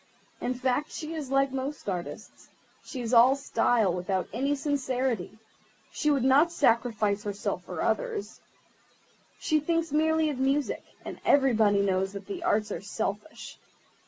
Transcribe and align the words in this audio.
In 0.39 0.55
fact, 0.55 0.89
she 0.91 1.13
is 1.13 1.29
like 1.29 1.51
most 1.51 1.87
artists; 1.87 2.49
she 2.83 3.01
is 3.01 3.13
all 3.13 3.35
style, 3.35 3.93
without 3.93 4.27
any 4.33 4.55
sincerity. 4.55 5.37
She 5.91 6.09
would 6.09 6.23
not 6.23 6.51
sacrifice 6.51 7.21
herself 7.21 7.65
for 7.65 7.83
others. 7.83 8.41
She 9.37 9.59
thinks 9.59 9.91
merely 9.91 10.31
of 10.31 10.39
music, 10.39 10.83
and 11.05 11.21
everybody 11.23 11.83
knows 11.83 12.13
that 12.13 12.25
the 12.25 12.41
arts 12.43 12.71
are 12.71 12.81
selfish. 12.81 13.59